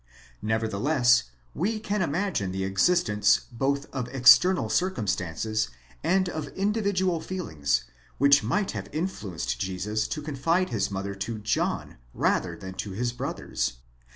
[0.41, 5.69] Nevertheless we can imagine the existence both of external circumstances
[6.03, 7.83] and of individual feelings
[8.17, 13.13] which might have influenced Jesus to confide his mother to John rather than to his
[13.13, 13.73] brothers.